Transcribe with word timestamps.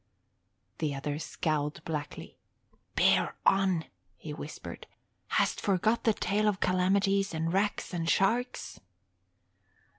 The 0.79 0.95
other 0.95 1.19
scowled 1.19 1.85
blackly. 1.85 2.37
"Bear 2.95 3.35
on," 3.45 3.85
he 4.15 4.33
whispered. 4.33 4.87
"Hast 5.27 5.61
forgot 5.61 6.05
the 6.05 6.13
tale 6.15 6.47
of 6.47 6.59
calamities 6.59 7.35
and 7.35 7.53
wrecks 7.53 7.93
and 7.93 8.09
sharks?" 8.09 8.79